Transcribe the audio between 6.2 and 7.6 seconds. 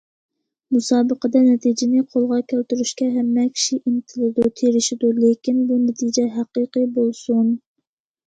ھەقىقىي بولسۇن!